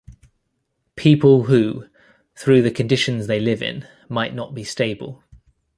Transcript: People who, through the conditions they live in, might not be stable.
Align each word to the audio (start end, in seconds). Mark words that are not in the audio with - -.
People 0.95 1.43
who, 1.43 1.87
through 2.35 2.63
the 2.63 2.71
conditions 2.71 3.27
they 3.27 3.39
live 3.39 3.61
in, 3.61 3.87
might 4.09 4.33
not 4.33 4.55
be 4.55 4.63
stable. 4.63 5.21